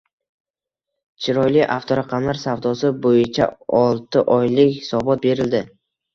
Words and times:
«Chiroyli» 1.25 1.61
avtoraqamlar 1.75 2.39
savdosi 2.47 2.91
bo‘yichaoltioylik 3.05 4.75
hisobot 4.81 5.25
berildi 5.31 5.65